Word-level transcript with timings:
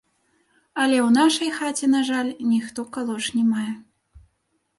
Але 0.83 0.95
ў 1.07 1.09
нашай 1.17 1.49
хаце, 1.57 1.89
на 1.97 2.01
жаль, 2.09 2.31
ніхто 2.55 2.87
калош 2.97 3.29
не 3.37 3.45
мае. 3.53 3.69